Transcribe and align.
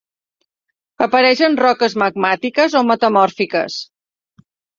Apareix 1.05 1.43
en 1.47 1.57
roques 1.63 1.95
magmàtiques 2.05 2.77
o 2.81 2.83
metamòrfiques. 2.93 3.79